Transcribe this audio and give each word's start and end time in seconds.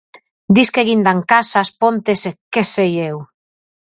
Disque 0.55 0.85
guindan 0.87 1.19
casas, 1.31 1.67
pontes, 1.81 2.19
e 2.29 2.31
que 2.53 2.63
sei 2.73 2.91
eu! 3.09 3.17